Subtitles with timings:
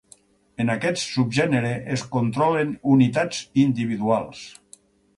[0.63, 4.45] En aquest subgènere es controlen unitats individuals.